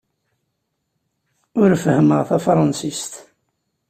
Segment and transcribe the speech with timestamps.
[1.61, 3.13] Ur fehhmeɣ tafṛensist.